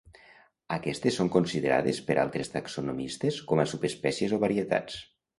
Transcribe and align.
Aquestes 0.75 1.17
són 1.19 1.27
considerades 1.35 1.99
per 2.07 2.15
altres 2.21 2.49
taxonomistes 2.53 3.37
com 3.51 3.61
a 3.65 3.65
subespècies 3.73 4.33
o 4.39 4.41
varietats. 4.45 4.97